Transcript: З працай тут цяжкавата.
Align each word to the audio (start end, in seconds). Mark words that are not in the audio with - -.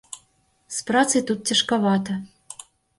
З 0.79 0.87
працай 0.89 1.21
тут 1.29 1.39
цяжкавата. 1.55 2.21